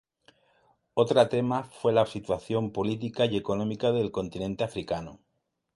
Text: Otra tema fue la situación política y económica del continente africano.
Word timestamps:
Otra 0.95 1.29
tema 1.29 1.63
fue 1.63 1.93
la 1.93 2.07
situación 2.07 2.71
política 2.71 3.25
y 3.25 3.37
económica 3.37 3.91
del 3.91 4.09
continente 4.09 4.63
africano. 4.63 5.19